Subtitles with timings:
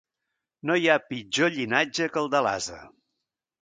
[0.69, 2.85] No hi ha pitjor llinatge que el de l'ase.